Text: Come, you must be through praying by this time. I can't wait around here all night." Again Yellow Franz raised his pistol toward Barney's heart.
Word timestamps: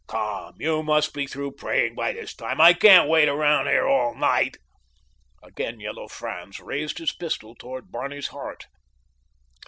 Come, 0.07 0.55
you 0.57 0.81
must 0.81 1.13
be 1.13 1.27
through 1.27 1.51
praying 1.51 1.93
by 1.93 2.11
this 2.13 2.33
time. 2.33 2.59
I 2.59 2.73
can't 2.73 3.07
wait 3.07 3.29
around 3.29 3.67
here 3.67 3.85
all 3.87 4.15
night." 4.15 4.57
Again 5.43 5.79
Yellow 5.79 6.07
Franz 6.07 6.59
raised 6.59 6.97
his 6.97 7.11
pistol 7.13 7.53
toward 7.53 7.91
Barney's 7.91 8.29
heart. 8.29 8.65